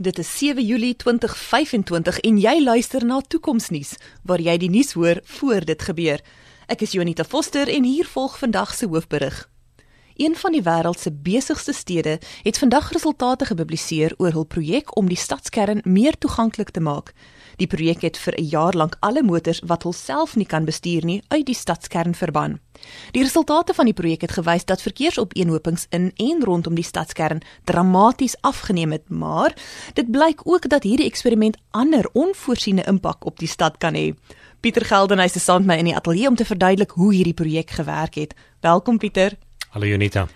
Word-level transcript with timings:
Dit 0.00 0.18
is 0.18 0.38
7 0.38 0.62
Julie 0.62 0.96
2025 0.96 2.20
en 2.20 2.36
jy 2.38 2.60
luister 2.62 3.02
na 3.02 3.16
Toekomsnuus 3.18 3.96
waar 4.22 4.38
jy 4.38 4.54
die 4.62 4.70
nuus 4.70 4.92
hoor 4.94 5.18
voor 5.40 5.66
dit 5.66 5.82
gebeur. 5.82 6.22
Ek 6.70 6.84
is 6.86 6.94
Jonita 6.94 7.26
Foster 7.26 7.66
en 7.66 7.82
hier 7.82 8.06
volg 8.06 8.38
vandag 8.38 8.76
se 8.78 8.86
hoofberig. 8.86 9.48
Een 10.18 10.36
van 10.36 10.52
die 10.52 10.62
wêreld 10.62 10.98
se 10.98 11.12
besigste 11.12 11.72
stede 11.72 12.18
het 12.42 12.58
vandag 12.58 12.90
resultate 12.92 13.44
gepubliseer 13.44 14.14
oor 14.16 14.32
hul 14.32 14.44
projek 14.44 14.96
om 14.96 15.06
die 15.06 15.16
stadskern 15.16 15.80
meer 15.84 16.18
toeganklik 16.18 16.70
te 16.70 16.80
maak. 16.80 17.12
Die 17.56 17.66
projek 17.70 18.02
het 18.02 18.18
vir 18.18 18.34
'n 18.34 18.44
jaar 18.44 18.74
lank 18.74 18.96
alle 19.00 19.22
motors 19.22 19.60
wat 19.66 19.82
hulself 19.82 20.36
nie 20.36 20.46
kan 20.46 20.64
bestuur 20.64 21.04
nie 21.04 21.22
uit 21.28 21.46
die 21.46 21.54
stadskern 21.54 22.14
verban. 22.14 22.58
Die 23.10 23.22
resultate 23.22 23.74
van 23.74 23.84
die 23.84 23.94
projek 23.94 24.20
het 24.20 24.32
gewys 24.32 24.64
dat 24.64 24.82
verkeersopeenhopings 24.82 25.86
in 25.88 26.12
en 26.16 26.44
rondom 26.44 26.74
die 26.74 26.84
stadskern 26.84 27.42
dramaties 27.64 28.40
afgeneem 28.40 28.92
het, 28.92 29.08
maar 29.08 29.56
dit 29.94 30.10
blyk 30.10 30.40
ook 30.44 30.68
dat 30.68 30.82
hierdie 30.82 31.06
eksperiment 31.06 31.56
ander 31.70 32.10
onvoorsiene 32.12 32.84
impak 32.84 33.24
op 33.24 33.38
die 33.38 33.48
stad 33.48 33.76
kan 33.76 33.94
hê. 33.94 34.14
Pieter 34.60 34.84
Geldenhuys 34.84 35.34
is 35.34 35.44
saam 35.44 35.64
met 35.64 35.66
my 35.66 35.78
in 35.78 35.84
die 35.84 35.96
ateljee 35.96 36.28
om 36.28 36.34
te 36.36 36.44
verduidelik 36.44 36.90
hoe 36.90 37.14
hierdie 37.14 37.34
projek 37.34 37.70
gewerk 37.70 38.14
het. 38.14 38.34
Welkom 38.60 38.98
Pieter. 38.98 39.47
Hallo 39.70 39.86
Jonita. 39.86 40.28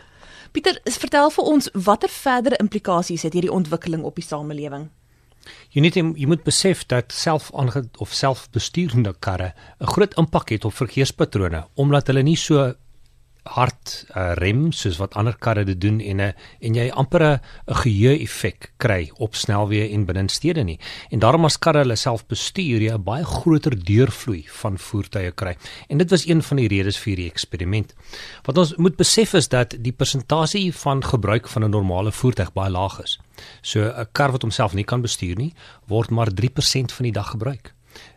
Pieter, 0.52 0.77
vertel 0.84 1.30
vir 1.32 1.46
ons 1.48 1.70
watter 1.73 2.10
verdere 2.12 2.59
implikasies 2.60 3.23
het 3.24 3.32
hierdie 3.32 3.52
ontwikkeling 3.52 4.02
op 4.04 4.18
die 4.20 4.27
samelewing? 4.27 4.90
Jy 5.73 5.82
net 5.82 5.96
jy 5.96 6.27
moet 6.28 6.45
besef 6.45 6.84
dat 6.90 7.14
self 7.16 7.48
of 7.56 8.12
selfbestuurende 8.12 9.14
karre 9.18 9.54
'n 9.80 9.87
groot 9.95 10.14
impak 10.20 10.50
het 10.50 10.64
op 10.64 10.74
verkeerspatrone 10.74 11.64
omdat 11.74 12.06
hulle 12.06 12.23
nie 12.23 12.37
so 12.37 12.74
hard 13.45 14.05
uh, 14.14 14.32
rem 14.38 14.70
soos 14.73 15.01
wat 15.01 15.16
ander 15.19 15.34
karre 15.34 15.64
dit 15.66 15.80
doen 15.80 16.01
en 16.01 16.16
'n 16.16 16.20
uh, 16.20 16.32
en 16.60 16.74
jy 16.74 16.91
amper 16.91 17.23
'n 17.23 17.41
geheue 17.66 18.23
effek 18.23 18.73
kry 18.77 19.10
op 19.18 19.34
snelweë 19.34 19.92
en 19.92 20.05
binne 20.06 20.30
stede 20.30 20.62
nie. 20.65 20.78
En 21.10 21.18
daarom 21.18 21.45
as 21.45 21.59
karre 21.59 21.78
hulle 21.78 21.96
self 21.96 22.27
bestuur, 22.27 22.80
jy 22.80 22.92
'n 22.92 23.02
baie 23.02 23.24
groter 23.24 23.74
deurvloei 23.85 24.45
van 24.48 24.79
voertuie 24.79 25.32
kry. 25.32 25.57
En 25.88 25.98
dit 25.98 26.10
was 26.10 26.26
een 26.26 26.43
van 26.43 26.57
die 26.57 26.68
redes 26.68 26.98
vir 26.98 27.15
hierdie 27.15 27.30
eksperiment. 27.30 27.95
Wat 28.45 28.59
ons 28.59 28.76
moet 28.76 28.96
besef 28.96 29.35
is 29.35 29.48
dat 29.48 29.74
die 29.79 29.93
persentasie 29.93 30.73
van 30.73 31.02
gebruik 31.04 31.48
van 31.48 31.65
'n 31.65 31.70
normale 31.70 32.13
voertuig 32.13 32.52
baie 32.52 32.70
laag 32.70 33.02
is. 33.02 33.20
So 33.63 33.80
'n 33.80 34.07
kar 34.13 34.30
wat 34.30 34.43
homself 34.43 34.74
nie 34.74 34.85
kan 34.85 35.01
bestuur 35.01 35.37
nie, 35.37 35.54
word 35.88 36.10
maar 36.10 36.30
3% 36.35 36.93
van 36.93 37.04
die 37.04 37.13
dag 37.13 37.30
gebruik. 37.30 37.74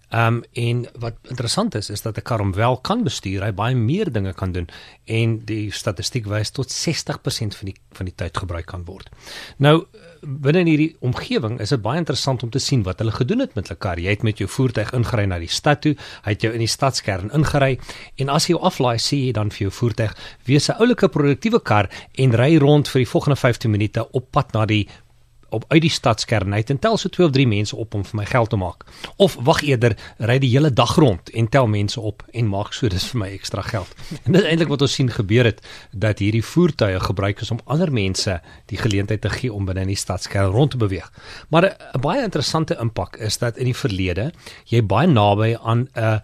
Ehm 0.09 0.35
um, 0.35 0.43
en 0.53 0.85
wat 0.99 1.15
interessant 1.23 1.75
is 1.75 1.89
is 1.89 2.01
dat 2.01 2.17
'n 2.17 2.21
kar 2.21 2.39
hom 2.39 2.53
wel 2.53 2.77
kan 2.77 3.03
bestuur, 3.03 3.43
hy 3.43 3.51
baie 3.51 3.75
meer 3.75 4.11
dinge 4.11 4.33
kan 4.33 4.51
doen 4.51 4.67
en 5.05 5.45
die 5.45 5.71
statistiek 5.71 6.25
wys 6.25 6.49
tot 6.49 6.71
60% 6.71 7.55
van 7.55 7.65
die 7.65 7.75
van 7.91 8.05
die 8.05 8.15
tyd 8.15 8.37
gebruik 8.37 8.65
kan 8.65 8.85
word. 8.85 9.09
Nou 9.57 9.85
binne 10.21 10.59
in 10.59 10.67
hierdie 10.67 10.95
omgewing 10.99 11.59
is 11.59 11.69
dit 11.69 11.81
baie 11.81 11.97
interessant 11.97 12.43
om 12.43 12.49
te 12.49 12.59
sien 12.59 12.83
wat 12.83 12.99
hulle 12.99 13.11
gedoen 13.11 13.39
het 13.39 13.55
met 13.55 13.67
hulle 13.67 13.79
kar. 13.79 13.99
Jy 13.99 14.09
het 14.09 14.23
met 14.23 14.37
jou 14.37 14.49
voertuig 14.49 14.91
ingery 14.93 15.25
na 15.25 15.39
die 15.39 15.47
stad 15.51 15.81
toe, 15.81 15.95
hy 16.25 16.31
het 16.31 16.41
jou 16.41 16.53
in 16.53 16.59
die 16.59 16.67
stadskern 16.67 17.31
ingery 17.33 17.79
en 18.17 18.29
as 18.29 18.47
jy 18.47 18.55
jou 18.55 18.61
aflaai, 18.61 18.97
sê 18.97 19.17
jy 19.25 19.31
dan 19.31 19.49
vir 19.49 19.67
jou 19.67 19.71
voertuig: 19.71 20.15
"Wees 20.45 20.69
'n 20.69 20.79
oulike 20.79 21.07
produktiewe 21.09 21.59
kar 21.59 21.89
en 22.17 22.31
ry 22.31 22.57
rond 22.57 22.87
vir 22.87 22.99
die 22.99 23.11
volgende 23.11 23.35
15 23.35 23.71
minute 23.71 24.11
op 24.11 24.31
pad 24.31 24.53
na 24.53 24.65
die 24.65 24.87
op 25.55 25.65
uit 25.67 25.81
die 25.85 25.91
stadskern 25.91 26.53
uit 26.53 26.69
en 26.69 26.79
tel 26.79 26.97
so 26.97 27.09
2 27.09 27.27
of 27.27 27.33
3 27.35 27.47
mense 27.47 27.75
op 27.75 27.95
om 27.97 28.03
vir 28.05 28.19
my 28.19 28.25
geld 28.29 28.51
te 28.51 28.59
maak. 28.59 28.85
Of 29.15 29.37
wag 29.47 29.63
eerder, 29.63 29.95
ry 30.17 30.37
die 30.43 30.51
hele 30.51 30.71
dag 30.73 30.95
rond 30.99 31.31
en 31.33 31.49
tel 31.49 31.67
mense 31.71 32.01
op 32.01 32.23
en 32.31 32.49
maak 32.51 32.73
so 32.73 32.91
dis 32.91 33.07
vir 33.13 33.21
my 33.23 33.29
ekstra 33.35 33.63
geld. 33.65 33.95
En 34.25 34.35
dit 34.35 34.41
is 34.41 34.49
eintlik 34.49 34.71
wat 34.71 34.85
ons 34.85 34.97
sien 34.99 35.11
gebeur 35.11 35.49
het 35.49 35.63
dat 35.91 36.19
hierdie 36.23 36.43
voertuie 36.43 36.99
gebruik 36.99 37.41
is 37.41 37.51
om 37.51 37.63
ander 37.65 37.91
mense 37.91 38.39
die 38.71 38.79
geleentheid 38.81 39.21
te 39.21 39.31
gee 39.33 39.53
om 39.53 39.65
binne 39.65 39.85
in 39.85 39.93
die 39.93 39.99
stadskern 39.99 40.51
rond 40.53 40.75
te 40.75 40.77
beweeg. 40.77 41.11
Maar 41.49 41.71
'n 41.95 42.01
baie 42.01 42.23
interessante 42.23 42.77
impak 42.79 43.17
is 43.17 43.37
dat 43.37 43.57
in 43.57 43.65
die 43.65 43.77
verlede 43.77 44.31
jy 44.65 44.83
baie 44.83 45.07
naby 45.07 45.55
aan 45.61 45.87
'n 45.95 46.21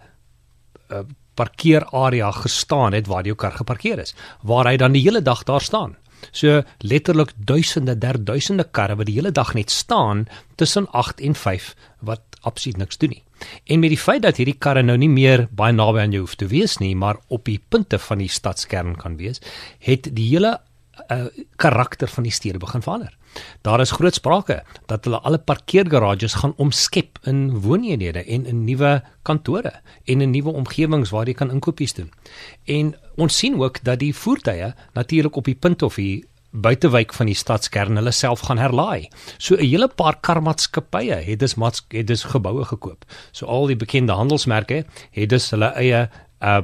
parkeerarea 1.34 2.30
gestaan 2.30 2.92
het 2.92 3.06
waar 3.06 3.24
jou 3.24 3.36
kar 3.36 3.52
geparkeer 3.52 3.98
is, 3.98 4.14
waar 4.42 4.68
hy 4.68 4.76
dan 4.76 4.92
die 4.92 5.02
hele 5.02 5.22
dag 5.22 5.42
daar 5.48 5.60
staan. 5.60 5.96
So 6.30 6.62
letterlik 6.78 7.32
duisende, 7.36 7.96
derduisende 7.98 8.64
karre 8.70 8.96
wat 8.96 9.10
die 9.10 9.16
hele 9.18 9.32
dag 9.32 9.54
net 9.54 9.70
staan 9.70 10.26
tussen 10.56 10.86
8 10.90 11.20
en 11.20 11.34
5 11.34 11.74
wat 12.00 12.22
absoluut 12.40 12.76
niks 12.76 12.98
doen 12.98 13.16
nie. 13.16 13.22
En 13.66 13.80
met 13.82 13.90
die 13.90 13.98
feit 13.98 14.22
dat 14.22 14.38
hierdie 14.38 14.58
karre 14.58 14.82
nou 14.82 14.96
nie 14.98 15.10
meer 15.10 15.48
baie 15.50 15.74
naby 15.74 16.04
aan 16.04 16.14
jou 16.14 16.22
hoef 16.22 16.36
te 16.38 16.46
wees 16.46 16.78
nie, 16.78 16.94
maar 16.96 17.18
op 17.28 17.48
die 17.50 17.58
punte 17.68 17.98
van 17.98 18.22
die 18.22 18.30
stadskern 18.30 18.94
kan 18.96 19.16
wees, 19.18 19.42
het 19.82 20.08
die 20.14 20.28
hele 20.30 20.60
uh, 21.10 21.26
karakter 21.56 22.08
van 22.08 22.28
die 22.28 22.34
stede 22.34 22.62
begin 22.62 22.84
verander. 22.84 23.16
Daar 23.60 23.80
is 23.80 23.90
groot 23.90 24.14
sprake 24.14 24.62
dat 24.86 25.04
hulle 25.04 25.20
alle 25.20 25.38
parkeergarages 25.38 26.34
gaan 26.34 26.54
omskep 26.56 27.18
in 27.22 27.60
wooneenhede 27.60 28.24
en 28.24 28.46
in 28.46 28.64
nuwe 28.64 29.02
kantore 29.22 29.72
en 30.04 30.20
in 30.20 30.30
nuwe 30.30 30.52
omgewings 30.52 31.10
waar 31.10 31.26
jy 31.26 31.34
kan 31.34 31.50
inkopies 31.50 31.94
doen. 31.94 32.10
En 32.64 32.94
ons 33.16 33.36
sien 33.36 33.60
ook 33.60 33.84
dat 33.84 33.98
die 33.98 34.14
voertuie 34.16 34.74
natuurlik 34.92 35.36
op 35.36 35.44
die 35.44 35.54
punt 35.54 35.82
of 35.82 35.94
die 35.94 36.24
buitewyk 36.52 37.14
van 37.16 37.26
die 37.26 37.36
stadskern 37.36 37.96
hulle 37.96 38.12
self 38.12 38.44
gaan 38.48 38.60
herlaai. 38.60 39.08
So 39.38 39.54
'n 39.56 39.64
hele 39.64 39.88
paar 39.88 40.20
karmaatskappye 40.20 41.14
het 41.14 41.38
dus 41.38 41.54
mats 41.54 41.86
het 41.88 42.06
dus 42.06 42.24
geboue 42.24 42.64
gekoop. 42.64 43.04
So 43.32 43.46
al 43.46 43.66
die 43.66 43.76
bekende 43.76 44.12
handelsmerke 44.12 44.84
het 45.10 45.28
dus 45.28 45.50
hulle 45.50 45.72
eie 45.74 46.08
uh 46.40 46.62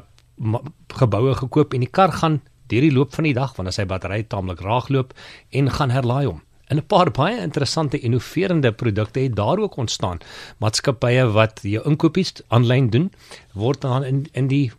geboue 0.86 1.34
gekoop 1.34 1.74
en 1.74 1.80
die 1.80 1.90
kar 1.90 2.12
gaan 2.12 2.40
deur 2.66 2.80
die 2.80 2.92
loop 2.92 3.14
van 3.14 3.24
die 3.24 3.34
dag 3.34 3.56
wanneer 3.56 3.72
sy 3.72 3.86
battery 3.86 4.22
taamlik 4.22 4.60
raagloop 4.60 5.14
en 5.50 5.70
gaan 5.70 5.90
herlaai 5.90 6.26
hom. 6.26 6.42
En 6.68 6.76
'n 6.76 6.86
paar 6.86 7.10
baie 7.10 7.40
interessante 7.40 7.98
innoverende 7.98 8.72
produkte 8.72 9.20
het 9.20 9.36
daar 9.36 9.58
ook 9.58 9.76
ontstaan. 9.76 10.18
Maatskappye 10.58 11.30
wat 11.32 11.60
jou 11.62 11.84
inkopies 11.88 12.32
aanlyn 12.48 12.90
doen, 12.90 13.12
word 13.52 13.80
dan 13.80 14.04
in 14.04 14.26
in 14.32 14.46
die 14.46 14.72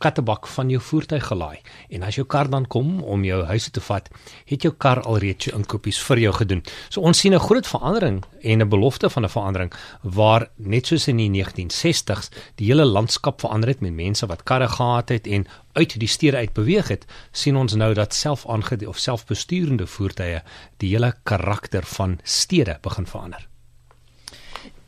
kattebak 0.00 0.48
van 0.50 0.70
jou 0.72 0.80
voertuig 0.82 1.26
gelaai. 1.28 1.60
En 1.92 2.02
as 2.06 2.16
jou 2.18 2.26
kar 2.26 2.48
dan 2.50 2.66
kom 2.66 3.02
om 3.02 3.24
jou 3.24 3.42
huis 3.44 3.68
te 3.70 3.82
vat, 3.84 4.08
het 4.48 4.64
jou 4.66 4.72
kar 4.72 5.02
alreeds 5.04 5.48
jou 5.48 5.56
inkopies 5.58 6.00
vir 6.08 6.22
jou 6.24 6.32
gedoen. 6.40 6.62
So 6.88 7.00
ons 7.00 7.18
sien 7.18 7.34
'n 7.34 7.46
groot 7.48 7.66
verandering 7.66 8.24
en 8.42 8.62
'n 8.62 8.68
belofte 8.68 9.10
van 9.10 9.24
'n 9.24 9.28
verandering 9.28 9.72
waar 10.02 10.48
net 10.56 10.86
soos 10.86 11.08
in 11.08 11.16
die 11.16 11.30
1960s 11.30 12.30
die 12.56 12.66
hele 12.66 12.84
landskap 12.84 13.40
verander 13.40 13.68
het 13.68 13.80
met 13.80 13.92
mense 13.92 14.26
wat 14.26 14.42
karre 14.42 14.68
gehad 14.68 15.08
het 15.08 15.26
en 15.26 15.46
uit 15.72 15.98
die 15.98 16.08
stede 16.08 16.36
uit 16.36 16.52
beweeg 16.52 16.88
het, 16.88 17.06
sien 17.32 17.56
ons 17.56 17.74
nou 17.74 17.94
dat 17.94 18.14
selfaangede 18.14 18.88
of 18.88 18.98
selfbesturende 18.98 19.86
voertuie 19.86 20.42
die 20.76 20.90
hele 20.90 21.14
karakter 21.22 21.82
van 21.82 22.18
stede 22.22 22.78
begin 22.82 23.06
verander. 23.06 23.50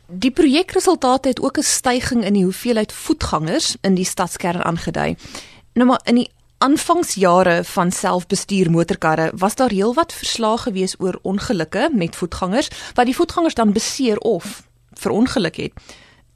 Die 0.07 0.31
projekresultate 0.31 1.27
het 1.27 1.41
ook 1.41 1.57
'n 1.57 1.63
stygings 1.63 2.25
in 2.25 2.33
die 2.33 2.43
hoeveelheid 2.43 2.91
voetgangers 2.91 3.75
in 3.81 3.95
die 3.95 4.05
stadskern 4.05 4.63
aangedui. 4.63 5.15
Nou 5.73 5.87
maar 5.87 6.01
in 6.03 6.15
die 6.15 6.29
aanvangsjare 6.57 7.63
van 7.63 7.91
selfbestuur 7.91 8.71
motorkarre 8.71 9.31
was 9.35 9.55
daar 9.55 9.69
heelwat 9.69 10.13
verslae 10.13 10.57
gewees 10.57 10.95
oor 10.99 11.19
ongelukke 11.21 11.89
met 11.93 12.15
voetgangers 12.15 12.69
wat 12.93 13.05
die 13.05 13.15
voetgangers 13.15 13.53
dan 13.53 13.71
beseer 13.71 14.17
of 14.17 14.63
verongeluk 14.93 15.55
het. 15.55 15.73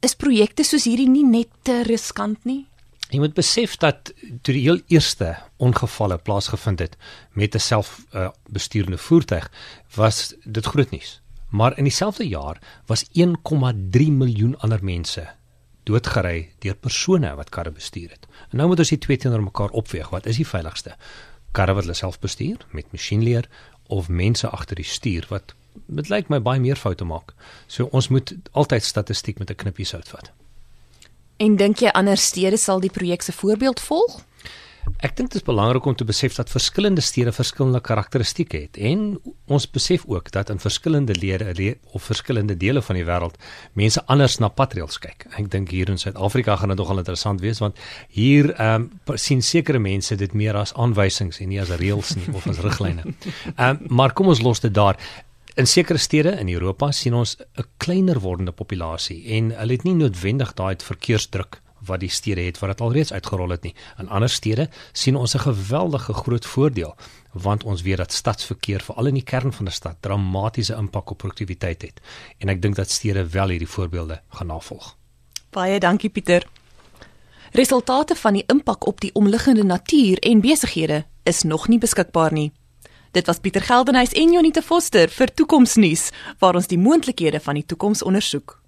Is 0.00 0.14
projekte 0.14 0.62
soos 0.62 0.84
hierdie 0.84 1.08
nie 1.08 1.24
net 1.24 1.48
te 1.62 1.82
riskant 1.82 2.44
nie? 2.44 2.66
Jy 3.08 3.18
moet 3.18 3.34
besef 3.34 3.78
dat 3.80 4.12
toe 4.42 4.52
die 4.52 4.66
heel 4.66 4.80
eerste 4.92 5.36
ongevalle 5.56 6.18
plaasgevind 6.18 6.78
het 6.78 6.96
met 7.32 7.54
'n 7.54 7.58
selfbestuurende 7.58 8.96
uh, 8.96 9.02
voertuig, 9.02 9.50
was 9.94 10.34
dit 10.44 10.66
groot 10.66 10.90
nuus. 10.90 11.20
Maar 11.48 11.78
in 11.78 11.84
dieselfde 11.84 12.28
jaar 12.28 12.60
was 12.86 13.04
1,3 13.04 14.10
miljoen 14.12 14.58
ander 14.58 14.84
mense 14.84 15.28
doodgery 15.88 16.50
deur 16.58 16.76
persone 16.76 17.34
wat 17.34 17.48
karre 17.48 17.70
bestuur 17.72 18.10
het. 18.10 18.26
En 18.50 18.60
nou 18.60 18.68
moet 18.68 18.82
ons 18.84 18.92
die 18.92 19.00
twee 19.00 19.16
teenoor 19.16 19.42
mekaar 19.42 19.70
opweeg. 19.70 20.10
Wat 20.12 20.26
is 20.26 20.36
die 20.36 20.46
veiligste? 20.46 20.96
Karre 21.56 21.74
wat 21.74 21.86
hulle 21.86 21.96
self 21.96 22.18
bestuur 22.20 22.66
met 22.76 22.92
masjienleer 22.92 23.48
of 23.88 24.08
mense 24.08 24.48
agter 24.48 24.76
die 24.76 24.84
stuur 24.84 25.26
wat 25.32 25.54
dit 25.86 26.10
lyk 26.12 26.28
my 26.28 26.40
baie 26.42 26.60
meer 26.60 26.76
foute 26.76 27.06
maak. 27.08 27.32
So 27.66 27.88
ons 27.92 28.10
moet 28.12 28.34
altyd 28.52 28.84
statistiek 28.84 29.38
met 29.38 29.50
'n 29.50 29.60
knippie 29.62 29.86
sout 29.86 30.08
vat. 30.08 30.32
En 31.36 31.56
dink 31.56 31.78
jy 31.78 31.88
ander 31.88 32.16
stede 32.16 32.56
sal 32.56 32.80
die 32.80 32.90
projek 32.90 33.22
se 33.22 33.32
voorbeeld 33.32 33.80
volg? 33.80 34.24
Ek 34.98 35.14
dink 35.14 35.30
dit 35.30 35.38
is 35.38 35.44
belangrik 35.46 35.84
om 35.86 35.94
te 35.94 36.06
besef 36.08 36.34
dat 36.34 36.50
verskillende 36.50 37.02
stede 37.04 37.32
verskillende 37.32 37.80
karakteristikke 37.84 38.60
het 38.64 38.78
en 38.80 39.18
ons 39.46 39.66
besef 39.70 40.04
ook 40.08 40.30
dat 40.34 40.50
in 40.50 40.58
verskillende 40.58 41.14
lede 41.14 41.76
of 41.92 42.02
verskillende 42.02 42.56
dele 42.56 42.82
van 42.82 42.96
die 42.98 43.04
wêreld 43.04 43.36
mense 43.78 44.02
anders 44.06 44.38
na 44.38 44.48
patrails 44.48 44.98
kyk. 44.98 45.28
Ek 45.38 45.50
dink 45.52 45.70
hier 45.70 45.90
in 45.92 46.00
Suid-Afrika 46.00 46.56
gaan 46.56 46.72
dit 46.72 46.80
nogal 46.80 47.02
interessant 47.04 47.44
wees 47.44 47.60
want 47.62 47.78
hier 48.08 48.50
ehm 48.56 48.88
um, 48.88 49.16
sien 49.18 49.42
sekere 49.42 49.78
mense 49.78 50.16
dit 50.16 50.34
meer 50.34 50.56
as 50.56 50.74
aanwysings 50.74 51.40
en 51.40 51.52
nie 51.52 51.60
as 51.60 51.70
reëls 51.70 52.16
nie 52.16 52.34
of 52.34 52.46
as 52.48 52.60
riglyne. 52.64 53.04
Ehm 53.58 53.68
um, 53.68 53.86
maar 54.00 54.12
kom 54.12 54.28
ons 54.32 54.42
los 54.42 54.60
dit 54.60 54.74
daar. 54.74 54.98
In 55.58 55.66
sekere 55.66 55.98
stede 55.98 56.36
in 56.40 56.48
Europa 56.48 56.92
sien 56.92 57.14
ons 57.14 57.36
'n 57.36 57.64
kleiner 57.76 58.20
wordende 58.20 58.52
populasie 58.52 59.24
en 59.36 59.50
hulle 59.50 59.72
het 59.72 59.84
nie 59.84 59.94
noodwendig 59.94 60.54
daai 60.54 60.76
verkeersdruk 60.78 61.60
wat 61.88 62.00
die 62.04 62.12
stede 62.12 62.44
het 62.46 62.60
wat 62.62 62.70
dit 62.76 62.84
alreeds 62.84 63.12
uitgerol 63.12 63.56
het 63.56 63.66
nie. 63.66 63.74
In 63.98 64.08
ander 64.08 64.30
stede 64.30 64.68
sien 64.92 65.16
ons 65.16 65.34
'n 65.34 65.46
geweldige 65.48 66.12
groot 66.12 66.46
voordeel 66.46 66.94
want 67.32 67.64
ons 67.64 67.82
weet 67.82 67.96
dat 67.96 68.12
stadsverkeer 68.12 68.80
veral 68.80 69.06
in 69.06 69.14
die 69.14 69.22
kern 69.22 69.52
van 69.52 69.66
'n 69.66 69.70
stad 69.72 69.96
dramatiese 70.00 70.74
impak 70.74 71.10
op 71.10 71.18
produktiwiteit 71.18 71.82
het. 71.82 72.00
En 72.38 72.48
ek 72.48 72.62
dink 72.62 72.76
dat 72.76 72.90
stede 72.90 73.28
wel 73.28 73.48
hierdie 73.48 73.68
voorbeelde 73.68 74.20
gaan 74.28 74.46
navolg. 74.46 74.96
Baie 75.50 75.78
dankie 75.80 76.10
Pieter. 76.10 76.46
Resultate 77.52 78.14
van 78.14 78.32
die 78.32 78.44
impak 78.46 78.86
op 78.86 79.00
die 79.00 79.14
omliggende 79.14 79.64
natuur 79.64 80.18
en 80.18 80.40
besighede 80.40 81.06
is 81.22 81.42
nog 81.42 81.68
nie 81.68 81.78
beskikbaar 81.78 82.32
nie. 82.32 82.52
Dit 83.10 83.26
was 83.26 83.38
Pieter 83.38 83.62
Geldenhuys 83.62 84.12
en 84.12 84.32
Jonita 84.32 84.62
Foster 84.62 85.08
vir 85.08 85.34
Toekomsnuus 85.34 86.10
waar 86.38 86.54
ons 86.54 86.66
die 86.66 86.78
moontlikhede 86.78 87.40
van 87.40 87.54
die 87.54 87.66
toekoms 87.66 88.02
ondersoek. 88.02 88.58